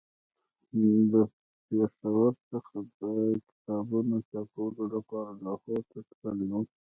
[1.11, 1.21] له
[1.67, 3.01] پېښور څخه د
[3.49, 6.63] کتابونو چاپولو لپاره لاهور ته تللی وم.